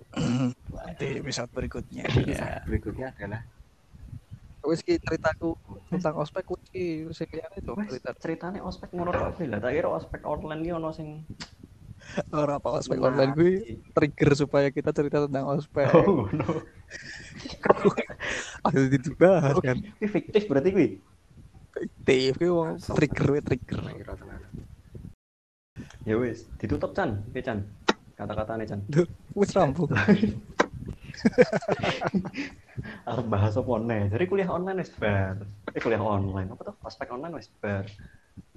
Nanti 0.73 1.07
episode 1.21 1.53
berikutnya. 1.53 2.09
Kisah 2.09 2.49
Ya. 2.49 2.65
berikutnya 2.65 3.13
adalah 3.13 3.45
Wis 4.65 4.81
ki 4.81 4.97
ceritaku 5.01 5.53
tentang 5.93 6.17
ospek 6.21 6.45
kuwi 6.49 6.65
ki 6.73 6.85
sing 7.13 7.29
liyane 7.33 7.61
to 7.61 7.77
cerita. 7.77 8.13
ceritane 8.17 8.59
ospek 8.61 8.89
ngono 8.93 9.13
tok 9.13 9.37
lah. 9.45 9.61
Tak 9.61 9.73
kira 9.73 9.89
ospek 9.89 10.21
online 10.25 10.65
ki 10.65 10.71
ono 10.77 10.97
sing 10.97 11.29
Ora 12.41 12.57
apa 12.57 12.81
ospek 12.81 12.97
online 13.01 13.33
kuwi 13.37 13.53
trigger 13.93 14.33
supaya 14.33 14.73
kita 14.73 14.97
cerita 14.97 15.29
tentang 15.29 15.45
ospek. 15.49 15.93
Oh, 15.93 16.25
ngono. 16.25 16.45
Ada 18.69 18.97
dibahas 19.01 19.57
kan. 19.65 19.77
Ki 20.01 20.07
fiktif 20.07 20.43
berarti 20.51 20.69
kuwi. 20.75 20.89
Fiktif 21.75 22.33
kuwi 22.39 22.51
wong 22.51 22.77
trigger 22.97 23.27
we 23.33 23.41
trigger. 23.41 23.81
kira 23.97 24.15
tenan. 24.19 24.41
Ya 26.09 26.17
wis, 26.17 26.49
ditutup 26.61 26.91
Chan, 26.97 27.11
Oke 27.31 27.41
Chan. 27.45 27.59
Kata-katane 28.17 28.65
Chan. 28.69 28.81
Wis 29.37 29.51
rampung. 29.57 29.89
Arep 33.11 33.27
bahas 33.29 33.55
apa 33.61 33.73
nih? 33.85 34.03
Dari 34.13 34.25
kuliah 34.31 34.49
online 34.49 34.79
wis 34.83 34.93
bar. 34.97 35.37
Eh 35.77 35.81
kuliah 35.81 36.01
online 36.01 36.49
apa 36.53 36.63
tuh? 36.73 36.75
Ospek 36.85 37.09
online 37.13 37.35
wis 37.37 37.49
bar. 37.61 37.85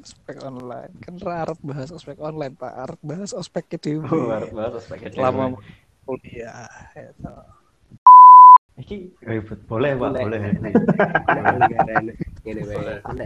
ospek 0.03 0.37
online 0.43 0.91
kan 0.99 1.13
arep 1.21 1.59
bahas 1.63 1.89
ospek 1.95 2.17
online 2.19 2.53
pak 2.59 2.73
arep 2.83 2.99
bahas 2.99 3.31
ospek 3.31 3.65
ke 3.71 3.77
dewe 3.79 4.03
Oh, 4.03 4.27
arep 4.35 4.51
bahas 4.51 4.73
ospek 4.79 4.99
ke 5.05 5.09
dewe. 5.15 5.55
kuliah 6.03 6.67
itu 6.99 7.31
Iki 8.73 8.95
ribet. 9.21 9.59
Boleh, 9.69 9.93
Pak, 9.93 10.09
boleh. 10.17 10.41
ini 12.43 12.61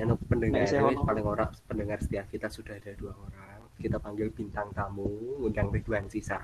ono 0.04 0.16
pendengar 0.28 0.68
paling 1.00 1.26
ora 1.26 1.46
pendengar 1.66 1.98
setia 2.04 2.28
kita 2.28 2.48
sudah 2.48 2.76
ada 2.76 2.92
dua 2.94 3.16
orang 3.16 3.64
kita 3.78 3.98
panggil 3.98 4.28
bintang 4.30 4.70
tamu 4.74 5.08
undang 5.40 5.72
Ridwan 5.72 6.06
Sisa 6.08 6.38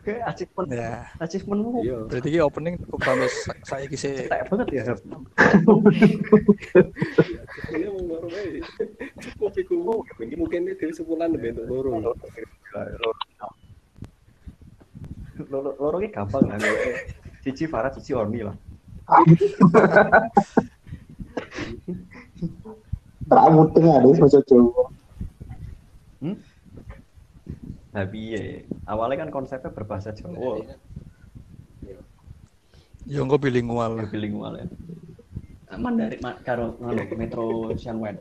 Kayak 0.00 0.22
achievement. 0.32 0.68
ya 0.70 1.04
Achievementmu 1.18 1.70
iya 1.84 1.98
berarti 2.08 2.28
ini 2.30 2.40
opening 2.40 2.74
cukup 2.80 3.00
sampai 3.04 3.28
sa- 3.28 3.60
saya 3.66 3.84
kisi 3.84 4.10
tak 4.28 4.48
banget 4.48 4.68
ya. 4.72 4.84
Ini 7.68 7.86
mau 7.90 8.00
loro 8.08 8.28
cukup 9.20 9.52
iku 9.52 9.76
ini 10.22 10.34
mungkin 10.38 10.60
dhewe 10.72 10.92
sebulan 10.94 11.36
loro 11.68 12.00
Loro 12.00 13.10
loro 15.48 15.96
ki 16.02 16.08
gampang 16.12 16.44
lah. 16.50 16.58
Cici 17.40 17.64
Farah, 17.64 17.88
cici 17.94 18.12
Orni 18.12 18.44
lah. 18.44 18.56
Kamu 23.30 23.62
tengah 23.72 23.96
deh 24.02 24.14
bahasa 24.18 24.40
Jawa. 24.44 24.84
Nah, 27.90 28.06
piye? 28.06 28.66
Awalnya 28.86 29.26
kan 29.26 29.30
konsepnya 29.34 29.70
berbahasa 29.72 30.12
Jawa. 30.12 30.62
yo 33.08 33.24
engko 33.24 33.40
bilingual 33.40 33.96
Ya 33.96 34.06
bilingual 34.12 34.60
ya. 34.60 34.66
Aman 35.72 35.96
dari 35.96 36.20
ma- 36.20 36.36
karo 36.44 36.76
ngono 36.78 37.02
Metro 37.16 37.72
Shanwen. 37.74 38.20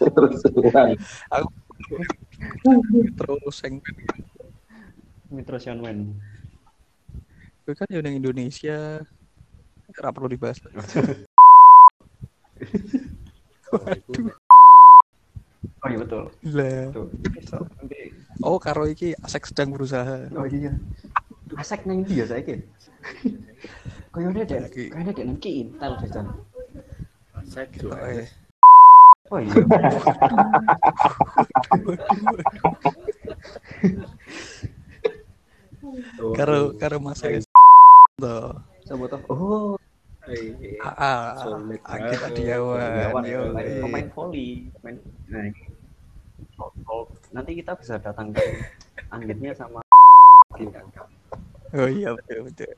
Terus 0.00 0.40
ulang. 0.56 0.96
Terus 2.62 3.56
yang 3.66 3.74
Metro 5.32 5.56
Shanwen. 5.58 6.14
gue 7.62 7.74
kan 7.78 7.86
yang 7.90 8.10
Indonesia 8.10 8.98
ora 9.98 10.10
perlu 10.10 10.26
dibahas 10.30 10.58
Oh 15.82 15.88
iya 15.90 15.98
betul. 15.98 16.30
lah. 16.54 16.90
Nanti 17.78 18.00
oh 18.42 18.58
karo 18.58 18.86
iki 18.86 19.14
asek 19.18 19.50
sedang 19.50 19.74
berusaha 19.74 20.26
Oh 20.34 20.46
iya. 20.46 20.74
Asek 21.58 21.86
nang 21.86 22.02
ndi 22.06 22.22
ya 22.22 22.26
saiki? 22.26 22.62
Kayaknya 24.12 24.42
dek, 24.46 24.60
Lagi. 24.68 24.84
kayaknya 24.90 25.12
dek 25.14 25.24
nang 25.26 25.38
ki 25.42 25.50
Intel 25.66 25.92
jajan. 26.02 26.26
saya 27.46 27.66
Eh, 27.66 28.28
Oh 29.32 29.38
iya. 29.40 29.54
karo 36.38 36.76
karo 36.78 36.96
mas 37.02 37.20
tuh. 37.20 37.42
Coba 38.86 39.04
toh. 39.10 39.20
Oh, 39.32 39.74
ah 40.82 41.42
Yawan 42.38 43.24
yo 43.26 43.40
ya, 43.58 43.82
pemain 43.82 44.06
volley, 44.14 44.70
pemain. 44.78 44.96
Nah, 45.32 45.50
nanti 47.34 47.50
kita 47.58 47.74
bisa 47.74 47.98
datang 47.98 48.30
ke 48.30 48.44
Anggitnya 49.10 49.52
sama 49.56 49.80
oh 51.72 51.88
iya 51.88 52.12
betul 52.12 52.44
betul. 52.48 52.72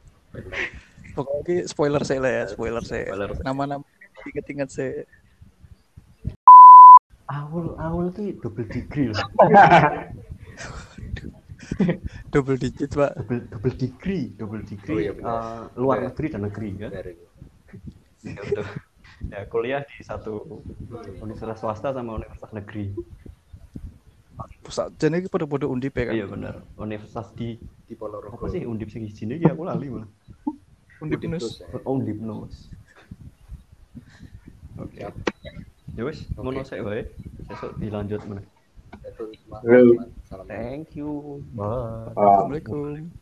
Pokoknya 1.14 1.66
spoiler 1.66 2.02
saya 2.07 2.20
lah 2.22 2.33
ya 2.33 2.44
spoiler 2.50 2.85
saya. 2.87 3.07
Nama-nama 3.42 3.85
inget-inget 4.30 4.70
saya 4.70 5.02
Awal 7.34 7.66
awal 7.82 8.06
tuh 8.14 8.30
double 8.42 8.66
degree 8.70 9.08
loh. 9.10 9.18
double 12.32 12.56
digit 12.58 12.90
pak 12.94 13.12
Double 13.18 13.40
double 13.50 13.74
degree, 13.74 14.24
double 14.38 14.62
Oh, 14.62 14.66
degree. 14.70 15.02
iya, 15.02 15.12
benar. 15.16 15.42
eh, 15.42 15.62
luar 15.82 15.96
Benar. 15.98 16.06
negeri 16.10 16.26
dan 16.30 16.40
negeri 16.46 16.68
kan. 16.78 16.90
Ya, 16.94 17.02
ya 19.34 19.40
kuliah 19.50 19.82
di 19.82 19.98
satu 20.06 20.62
universitas 21.24 21.58
swasta 21.58 21.90
sama 21.90 22.14
universitas 22.20 22.52
negeri. 22.54 22.94
pusat 24.64 24.88
jadi 24.96 25.28
pada 25.30 25.44
pada 25.46 25.66
undip 25.68 25.92
ya 25.94 26.04
kan 26.08 26.14
Iya 26.16 26.26
benar. 26.30 26.54
Universitas 26.80 27.26
di 27.38 27.48
di 27.84 27.94
Ponorogo 28.00 28.32
apa 28.34 28.46
sih 28.48 28.64
undip 28.64 28.88
sing 28.88 29.04
sini 29.12 29.36
ya 29.40 29.52
aku 29.52 29.62
lali 29.68 29.88
malah. 29.92 30.08
undip 31.02 31.20
nus 31.28 31.60
ya. 31.60 31.66
Oh, 31.84 32.00
undip 32.00 32.16
nus. 32.18 32.54
Oke. 34.78 35.04
Ya 35.94 36.02
wis, 36.02 36.26
ngono 36.35 36.66
sik 36.66 36.83
wae. 36.83 37.07
Besok 37.46 37.78
dilanjut. 37.78 38.18
Salam. 40.26 40.46
Thank 40.50 40.98
you. 40.98 41.38
Bye. 41.54 42.11
Assalamualaikum. 42.18 43.14